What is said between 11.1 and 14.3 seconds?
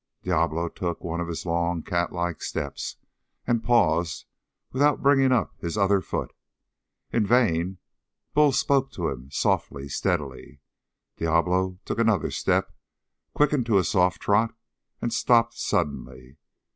Diablo took another step, quickened to a soft